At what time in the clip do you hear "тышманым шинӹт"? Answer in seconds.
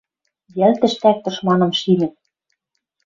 1.23-2.13